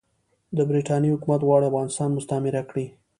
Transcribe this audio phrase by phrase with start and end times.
[0.57, 2.85] د برټانیې حکومت غواړي افغانستان مستعمره کړي.